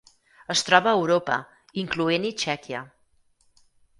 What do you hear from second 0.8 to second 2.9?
a Europa, incloent-hi Txèquia.